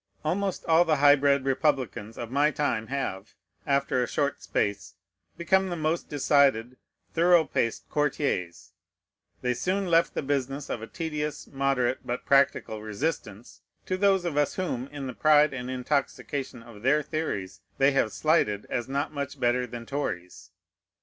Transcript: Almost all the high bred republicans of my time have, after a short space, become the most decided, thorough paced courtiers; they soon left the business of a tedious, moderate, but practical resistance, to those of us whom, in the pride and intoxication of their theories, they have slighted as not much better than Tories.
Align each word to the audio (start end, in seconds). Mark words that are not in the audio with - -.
Almost 0.25 0.65
all 0.65 0.83
the 0.83 0.95
high 0.95 1.13
bred 1.15 1.45
republicans 1.45 2.17
of 2.17 2.31
my 2.31 2.49
time 2.49 2.87
have, 2.87 3.35
after 3.67 4.01
a 4.01 4.07
short 4.07 4.41
space, 4.41 4.95
become 5.37 5.69
the 5.69 5.75
most 5.75 6.09
decided, 6.09 6.77
thorough 7.13 7.45
paced 7.45 7.87
courtiers; 7.87 8.71
they 9.43 9.53
soon 9.53 9.85
left 9.91 10.15
the 10.15 10.23
business 10.23 10.71
of 10.71 10.81
a 10.81 10.87
tedious, 10.87 11.45
moderate, 11.45 11.99
but 12.03 12.25
practical 12.25 12.81
resistance, 12.81 13.61
to 13.85 13.95
those 13.95 14.25
of 14.25 14.37
us 14.37 14.55
whom, 14.55 14.87
in 14.87 15.05
the 15.05 15.13
pride 15.13 15.53
and 15.53 15.69
intoxication 15.69 16.63
of 16.63 16.81
their 16.81 17.03
theories, 17.03 17.61
they 17.77 17.91
have 17.91 18.11
slighted 18.11 18.65
as 18.71 18.87
not 18.89 19.13
much 19.13 19.39
better 19.39 19.67
than 19.67 19.85
Tories. 19.85 20.49